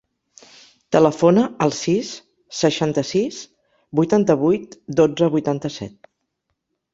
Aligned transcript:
Telefona 0.95 1.43
al 1.65 1.73
sis, 1.79 2.09
seixanta-sis, 2.61 3.43
vuitanta-vuit, 4.01 4.75
dotze, 5.03 5.31
vuitanta-set. 5.37 6.11